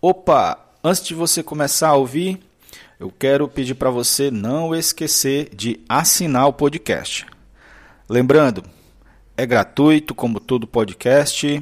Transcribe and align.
Opa, 0.00 0.56
antes 0.82 1.02
de 1.02 1.12
você 1.12 1.42
começar 1.42 1.88
a 1.88 1.96
ouvir, 1.96 2.38
eu 3.00 3.10
quero 3.10 3.48
pedir 3.48 3.74
para 3.74 3.90
você 3.90 4.30
não 4.30 4.72
esquecer 4.72 5.52
de 5.52 5.80
assinar 5.88 6.46
o 6.46 6.52
podcast. 6.52 7.26
Lembrando, 8.08 8.62
é 9.36 9.44
gratuito 9.44 10.14
como 10.14 10.38
todo 10.38 10.68
podcast. 10.68 11.60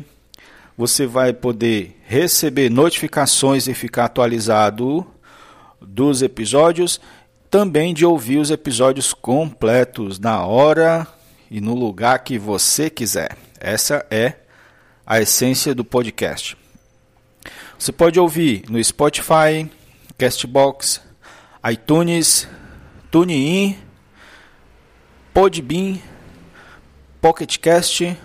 Você 0.76 1.06
vai 1.06 1.32
poder 1.32 1.98
receber 2.04 2.70
notificações 2.70 3.66
e 3.68 3.72
ficar 3.72 4.04
atualizado 4.04 5.06
dos 5.80 6.20
episódios, 6.20 7.00
também 7.48 7.94
de 7.94 8.04
ouvir 8.04 8.36
os 8.36 8.50
episódios 8.50 9.14
completos 9.14 10.18
na 10.18 10.44
hora 10.44 11.06
e 11.50 11.58
no 11.58 11.74
lugar 11.74 12.18
que 12.18 12.38
você 12.38 12.90
quiser. 12.90 13.34
Essa 13.58 14.04
é 14.10 14.34
a 15.06 15.22
essência 15.22 15.74
do 15.74 15.86
podcast. 15.86 16.65
Você 17.78 17.92
pode 17.92 18.18
ouvir 18.18 18.64
no 18.70 18.82
Spotify, 18.82 19.70
Castbox, 20.16 21.00
iTunes, 21.70 22.48
TuneIn, 23.10 23.78
Podbean, 25.32 25.98
PocketCast, 27.20 28.16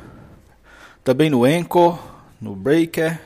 também 1.03 1.29
no 1.29 1.43
Anchor, 1.43 1.99
no 2.39 2.55
Breaker, 2.55 3.19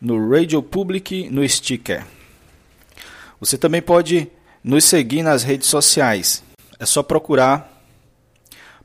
no 0.00 0.30
Radio 0.30 0.62
Public, 0.62 1.28
no 1.28 1.46
Sticker. 1.48 2.04
Você 3.40 3.58
também 3.58 3.82
pode 3.82 4.30
nos 4.62 4.84
seguir 4.84 5.22
nas 5.22 5.42
redes 5.42 5.68
sociais. 5.68 6.42
É 6.78 6.86
só 6.86 7.02
procurar 7.02 7.70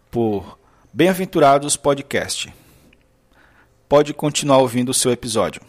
por 0.09 0.57
Bem-aventurados 0.91 1.77
Podcast. 1.77 2.51
Pode 3.87 4.13
continuar 4.13 4.57
ouvindo 4.57 4.89
o 4.89 4.93
seu 4.93 5.11
episódio. 5.11 5.61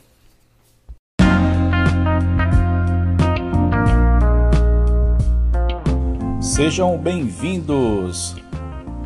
Sejam 6.63 6.99
bem-vindos 6.99 8.37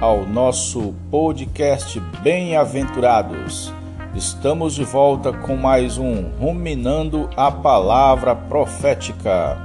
ao 0.00 0.26
nosso 0.26 0.92
podcast 1.08 2.00
Bem-aventurados. 2.20 3.72
Estamos 4.12 4.74
de 4.74 4.82
volta 4.82 5.32
com 5.32 5.56
mais 5.56 5.96
um 5.96 6.30
Ruminando 6.30 7.30
a 7.36 7.52
Palavra 7.52 8.34
Profética. 8.34 9.56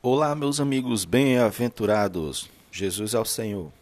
Olá, 0.00 0.36
meus 0.36 0.60
amigos 0.60 1.04
bem-aventurados. 1.04 2.48
Jesus 2.70 3.12
é 3.12 3.18
o 3.18 3.24
Senhor. 3.24 3.72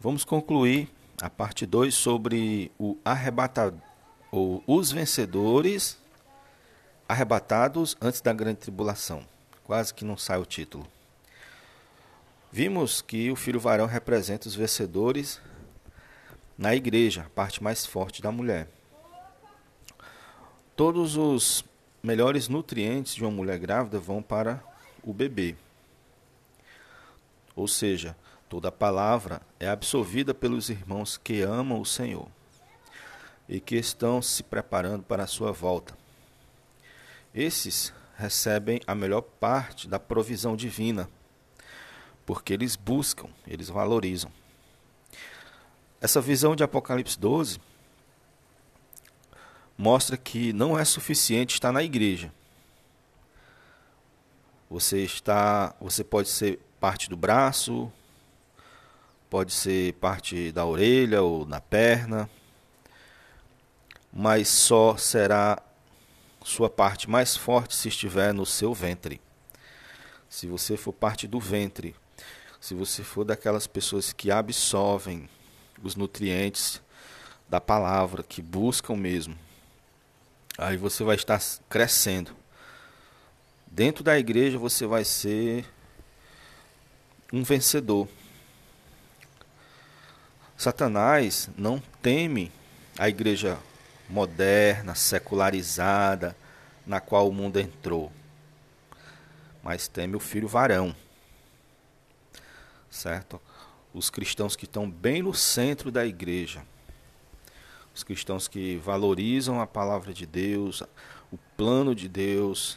Vamos 0.00 0.24
concluir 0.24 0.88
a 1.20 1.28
parte 1.28 1.66
2 1.66 1.92
sobre 1.92 2.70
o 2.78 2.96
arrebatado, 3.04 3.82
ou 4.32 4.64
os 4.66 4.90
vencedores 4.90 5.98
arrebatados 7.06 7.94
antes 8.00 8.22
da 8.22 8.32
grande 8.32 8.60
tribulação. 8.60 9.22
Quase 9.62 9.92
que 9.92 10.06
não 10.06 10.16
sai 10.16 10.38
o 10.38 10.46
título. 10.46 10.88
Vimos 12.50 13.02
que 13.02 13.30
o 13.30 13.36
filho 13.36 13.60
varão 13.60 13.86
representa 13.86 14.48
os 14.48 14.54
vencedores 14.54 15.40
na 16.56 16.74
igreja, 16.74 17.24
a 17.26 17.30
parte 17.30 17.62
mais 17.62 17.84
forte 17.84 18.22
da 18.22 18.32
mulher. 18.32 18.68
Todos 20.74 21.16
os 21.16 21.64
melhores 22.02 22.48
nutrientes 22.48 23.14
de 23.14 23.22
uma 23.22 23.30
mulher 23.30 23.58
grávida 23.58 23.98
vão 23.98 24.22
para 24.22 24.62
o 25.02 25.12
bebê. 25.12 25.54
Ou 27.54 27.68
seja, 27.68 28.16
toda 28.48 28.72
palavra 28.72 29.42
é 29.60 29.68
absorvida 29.68 30.32
pelos 30.32 30.70
irmãos 30.70 31.18
que 31.18 31.42
amam 31.42 31.80
o 31.80 31.86
Senhor 31.86 32.28
e 33.52 33.60
que 33.60 33.76
estão 33.76 34.22
se 34.22 34.42
preparando 34.42 35.02
para 35.02 35.24
a 35.24 35.26
sua 35.26 35.52
volta. 35.52 35.94
Esses 37.34 37.92
recebem 38.16 38.80
a 38.86 38.94
melhor 38.94 39.20
parte 39.20 39.86
da 39.86 39.98
provisão 39.98 40.56
divina, 40.56 41.08
porque 42.24 42.52
eles 42.52 42.76
buscam, 42.76 43.28
eles 43.46 43.68
valorizam. 43.68 44.32
Essa 46.00 46.20
visão 46.20 46.56
de 46.56 46.64
Apocalipse 46.64 47.18
12 47.18 47.60
mostra 49.76 50.16
que 50.16 50.52
não 50.52 50.78
é 50.78 50.84
suficiente 50.84 51.54
estar 51.54 51.72
na 51.72 51.82
igreja 51.82 52.32
você 54.72 55.04
está, 55.04 55.74
você 55.78 56.02
pode 56.02 56.30
ser 56.30 56.58
parte 56.80 57.10
do 57.10 57.16
braço, 57.16 57.92
pode 59.28 59.52
ser 59.52 59.92
parte 59.94 60.50
da 60.50 60.64
orelha 60.64 61.22
ou 61.22 61.44
na 61.44 61.60
perna, 61.60 62.28
mas 64.12 64.48
só 64.48 64.96
será 64.96 65.60
sua 66.44 66.68
parte 66.68 67.08
mais 67.08 67.36
forte 67.36 67.74
se 67.74 67.88
estiver 67.88 68.34
no 68.34 68.44
seu 68.44 68.74
ventre. 68.74 69.20
Se 70.28 70.46
você 70.46 70.76
for 70.76 70.92
parte 70.92 71.26
do 71.26 71.40
ventre, 71.40 71.94
se 72.60 72.74
você 72.74 73.02
for 73.02 73.24
daquelas 73.24 73.66
pessoas 73.66 74.12
que 74.12 74.30
absorvem 74.30 75.28
os 75.82 75.96
nutrientes 75.96 76.80
da 77.48 77.60
palavra, 77.60 78.22
que 78.22 78.42
buscam 78.42 78.96
mesmo, 78.96 79.36
aí 80.58 80.76
você 80.76 81.02
vai 81.02 81.16
estar 81.16 81.40
crescendo. 81.68 82.36
Dentro 83.66 84.04
da 84.04 84.18
igreja 84.18 84.58
você 84.58 84.86
vai 84.86 85.04
ser 85.04 85.64
um 87.32 87.42
vencedor. 87.42 88.06
Satanás 90.56 91.48
não 91.56 91.82
teme 92.00 92.52
a 92.98 93.08
igreja 93.08 93.58
moderna, 94.12 94.94
secularizada, 94.94 96.36
na 96.86 97.00
qual 97.00 97.26
o 97.26 97.32
mundo 97.32 97.58
entrou, 97.58 98.12
mas 99.62 99.88
teme 99.88 100.14
o 100.14 100.20
filho 100.20 100.46
varão. 100.46 100.94
Certo? 102.90 103.40
Os 103.94 104.10
cristãos 104.10 104.54
que 104.54 104.66
estão 104.66 104.90
bem 104.90 105.22
no 105.22 105.32
centro 105.32 105.90
da 105.90 106.04
igreja, 106.04 106.62
os 107.94 108.04
cristãos 108.04 108.48
que 108.48 108.76
valorizam 108.76 109.62
a 109.62 109.66
palavra 109.66 110.12
de 110.12 110.26
Deus, 110.26 110.82
o 111.32 111.38
plano 111.56 111.94
de 111.94 112.06
Deus, 112.06 112.76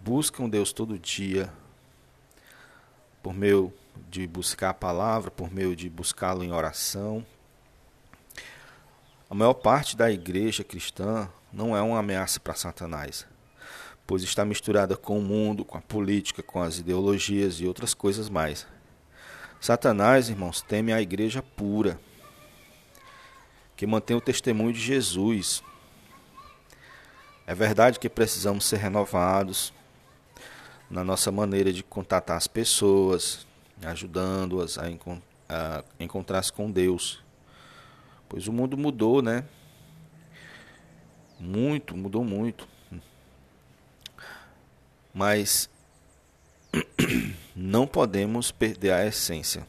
buscam 0.00 0.48
Deus 0.48 0.72
todo 0.72 0.98
dia, 0.98 1.52
por 3.22 3.32
meio 3.32 3.72
de 4.10 4.26
buscar 4.26 4.70
a 4.70 4.74
palavra, 4.74 5.30
por 5.30 5.52
meio 5.52 5.76
de 5.76 5.88
buscá-lo 5.88 6.42
em 6.42 6.50
oração. 6.50 7.24
A 9.34 9.36
maior 9.36 9.54
parte 9.54 9.96
da 9.96 10.12
igreja 10.12 10.62
cristã 10.62 11.28
não 11.52 11.76
é 11.76 11.82
uma 11.82 11.98
ameaça 11.98 12.38
para 12.38 12.54
Satanás, 12.54 13.26
pois 14.06 14.22
está 14.22 14.44
misturada 14.44 14.96
com 14.96 15.18
o 15.18 15.22
mundo, 15.22 15.64
com 15.64 15.76
a 15.76 15.80
política, 15.80 16.40
com 16.40 16.62
as 16.62 16.78
ideologias 16.78 17.58
e 17.58 17.66
outras 17.66 17.94
coisas 17.94 18.28
mais. 18.28 18.64
Satanás, 19.60 20.28
irmãos, 20.28 20.62
teme 20.62 20.92
a 20.92 21.02
igreja 21.02 21.42
pura, 21.42 21.98
que 23.74 23.88
mantém 23.88 24.16
o 24.16 24.20
testemunho 24.20 24.72
de 24.72 24.78
Jesus. 24.78 25.64
É 27.44 27.56
verdade 27.56 27.98
que 27.98 28.08
precisamos 28.08 28.64
ser 28.64 28.76
renovados, 28.76 29.74
na 30.88 31.02
nossa 31.02 31.32
maneira 31.32 31.72
de 31.72 31.82
contatar 31.82 32.36
as 32.36 32.46
pessoas, 32.46 33.48
ajudando-as 33.82 34.78
a, 34.78 34.88
encont 34.88 35.20
a 35.48 35.82
encontrar-se 35.98 36.52
com 36.52 36.70
Deus. 36.70 37.23
Pois 38.34 38.48
o 38.48 38.52
mundo 38.52 38.76
mudou, 38.76 39.22
né? 39.22 39.44
Muito, 41.38 41.96
mudou 41.96 42.24
muito. 42.24 42.66
Mas 45.14 45.70
não 47.54 47.86
podemos 47.86 48.50
perder 48.50 48.92
a 48.92 49.06
essência. 49.06 49.64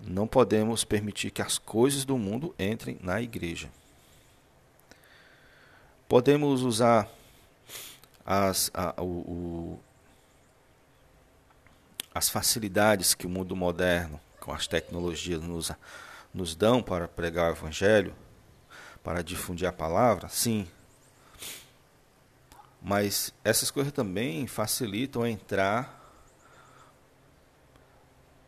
Não 0.00 0.28
podemos 0.28 0.84
permitir 0.84 1.32
que 1.32 1.42
as 1.42 1.58
coisas 1.58 2.04
do 2.04 2.16
mundo 2.16 2.54
entrem 2.56 2.96
na 3.02 3.20
igreja. 3.20 3.68
Podemos 6.08 6.62
usar 6.62 7.10
as, 8.24 8.70
a, 8.72 8.94
o, 9.02 9.04
o, 9.04 9.80
as 12.14 12.28
facilidades 12.28 13.12
que 13.12 13.26
o 13.26 13.28
mundo 13.28 13.56
moderno, 13.56 14.20
com 14.46 14.52
as 14.52 14.68
tecnologias, 14.68 15.42
nos, 15.42 15.72
nos 16.32 16.54
dão 16.54 16.80
para 16.80 17.08
pregar 17.08 17.50
o 17.50 17.56
Evangelho, 17.56 18.14
para 19.02 19.20
difundir 19.20 19.66
a 19.68 19.72
palavra, 19.72 20.28
sim. 20.28 20.68
Mas 22.80 23.34
essas 23.42 23.72
coisas 23.72 23.92
também 23.92 24.46
facilitam 24.46 25.26
entrar 25.26 26.00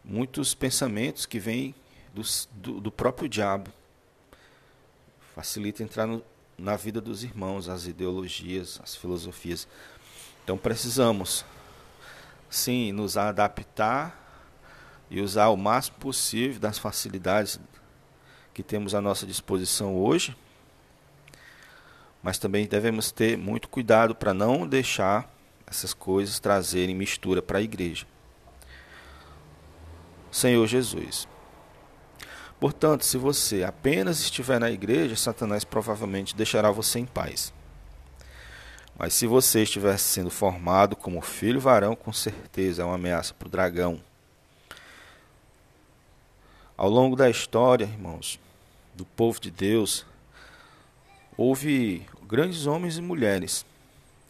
muitos 0.04 0.54
pensamentos 0.54 1.26
que 1.26 1.40
vêm 1.40 1.74
do, 2.14 2.22
do, 2.52 2.80
do 2.80 2.92
próprio 2.92 3.28
diabo. 3.28 3.68
Facilita 5.34 5.82
entrar 5.82 6.06
no, 6.06 6.22
na 6.56 6.76
vida 6.76 7.00
dos 7.00 7.24
irmãos, 7.24 7.68
as 7.68 7.86
ideologias, 7.86 8.80
as 8.84 8.94
filosofias. 8.94 9.66
Então 10.44 10.56
precisamos, 10.56 11.44
sim, 12.48 12.92
nos 12.92 13.16
adaptar 13.16 14.27
e 15.10 15.20
usar 15.20 15.48
o 15.48 15.56
máximo 15.56 15.96
possível 15.98 16.60
das 16.60 16.78
facilidades 16.78 17.58
que 18.52 18.62
temos 18.62 18.94
à 18.94 19.00
nossa 19.00 19.26
disposição 19.26 19.96
hoje, 19.96 20.36
mas 22.22 22.38
também 22.38 22.66
devemos 22.66 23.12
ter 23.12 23.38
muito 23.38 23.68
cuidado 23.68 24.14
para 24.14 24.34
não 24.34 24.66
deixar 24.66 25.32
essas 25.66 25.94
coisas 25.94 26.40
trazerem 26.40 26.94
mistura 26.94 27.40
para 27.40 27.58
a 27.58 27.62
igreja. 27.62 28.06
Senhor 30.30 30.66
Jesus. 30.66 31.28
Portanto, 32.58 33.04
se 33.04 33.16
você 33.16 33.62
apenas 33.62 34.20
estiver 34.20 34.58
na 34.58 34.70
igreja, 34.70 35.14
Satanás 35.14 35.62
provavelmente 35.62 36.34
deixará 36.34 36.70
você 36.70 36.98
em 36.98 37.06
paz. 37.06 37.52
Mas 38.98 39.14
se 39.14 39.28
você 39.28 39.62
estiver 39.62 39.96
sendo 39.96 40.28
formado 40.28 40.96
como 40.96 41.20
filho 41.20 41.60
varão, 41.60 41.94
com 41.94 42.12
certeza 42.12 42.82
é 42.82 42.84
uma 42.84 42.96
ameaça 42.96 43.32
para 43.32 43.46
o 43.46 43.50
dragão. 43.50 44.00
Ao 46.78 46.88
longo 46.88 47.16
da 47.16 47.28
história, 47.28 47.84
irmãos, 47.84 48.38
do 48.94 49.04
povo 49.04 49.40
de 49.40 49.50
Deus, 49.50 50.06
houve 51.36 52.06
grandes 52.22 52.66
homens 52.66 52.96
e 52.96 53.02
mulheres 53.02 53.66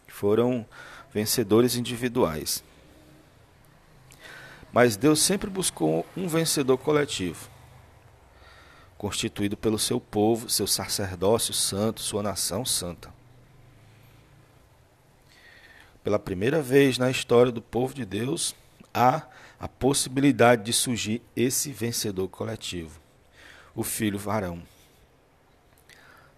que 0.07 0.11
foram 0.11 0.65
vencedores 1.13 1.75
individuais. 1.75 2.63
Mas 4.73 4.97
Deus 4.97 5.19
sempre 5.19 5.47
buscou 5.47 6.03
um 6.17 6.27
vencedor 6.27 6.79
coletivo, 6.79 7.47
constituído 8.97 9.55
pelo 9.55 9.77
seu 9.77 10.01
povo, 10.01 10.49
seu 10.49 10.65
sacerdócio 10.65 11.53
santo, 11.53 12.01
sua 12.01 12.23
nação 12.23 12.65
santa. 12.65 13.13
Pela 16.03 16.17
primeira 16.17 16.63
vez 16.63 16.97
na 16.97 17.11
história 17.11 17.51
do 17.51 17.61
povo 17.61 17.93
de 17.93 18.05
Deus, 18.05 18.55
há 18.91 19.21
a 19.59 19.67
possibilidade 19.67 20.63
de 20.63 20.71
surgir 20.71 21.21
esse 21.35 21.71
vencedor 21.71 22.29
coletivo, 22.29 22.99
o 23.75 23.83
filho 23.83 24.17
varão. 24.17 24.63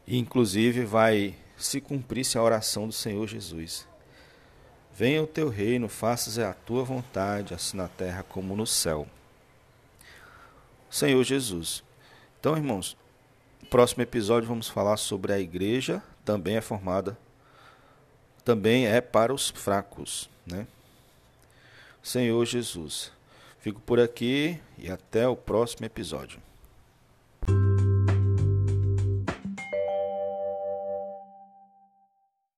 E 0.08 0.18
inclusive 0.18 0.84
vai 0.84 1.36
se 1.56 1.80
cumprir-se 1.80 2.38
a 2.38 2.44
oração 2.44 2.88
do 2.88 2.94
Senhor 2.94 3.28
Jesus. 3.28 3.88
Venha 4.94 5.22
o 5.22 5.28
teu 5.28 5.50
reino, 5.50 5.88
faças 5.88 6.40
a 6.40 6.54
tua 6.54 6.84
vontade, 6.84 7.54
assim 7.54 7.78
na 7.78 7.88
terra 7.88 8.24
como 8.24 8.56
no 8.56 8.66
céu. 8.66 9.08
Senhor 10.90 11.24
Jesus. 11.24 11.84
Então, 12.40 12.58
irmãos, 12.58 12.98
no 13.62 13.70
próximo 13.70 14.04
episódio 14.04 14.50
vamos 14.50 14.68
falar 14.68 14.98
sobre 14.98 15.32
a 15.32 15.40
igreja, 15.40 16.04
também 16.26 16.58
é 16.58 16.62
formada, 16.62 17.18
também 18.44 18.88
é 18.88 19.00
para 19.00 19.34
os 19.34 19.50
fracos, 19.50 20.30
né? 20.46 20.68
Senhor 22.02 22.46
Jesus. 22.46 23.12
Fico 23.60 23.80
por 23.82 24.00
aqui 24.00 24.60
e 24.78 24.90
até 24.90 25.28
o 25.28 25.36
próximo 25.36 25.86
episódio. 25.86 26.42